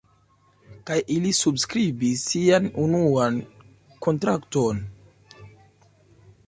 Kaj 0.89 0.95
ili 1.15 1.33
subskribis 1.39 2.23
sian 2.31 2.65
unuan 2.85 3.39
kontrakton. 4.09 4.83